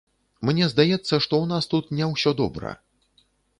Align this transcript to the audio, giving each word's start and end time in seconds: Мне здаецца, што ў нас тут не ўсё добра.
Мне 0.49 0.69
здаецца, 0.73 1.03
што 1.09 1.19
ў 1.19 1.51
нас 1.53 1.69
тут 1.75 1.93
не 2.01 2.09
ўсё 2.15 2.35
добра. 2.43 2.75